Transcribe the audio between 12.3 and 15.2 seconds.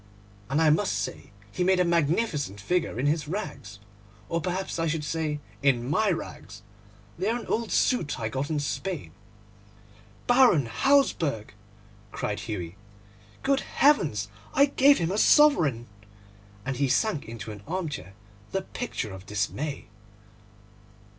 Hughie. 'Good heavens! I gave him a